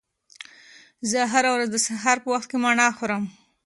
[1.09, 3.23] زه هره ورځ د سهار په وخت کې مڼه خورم.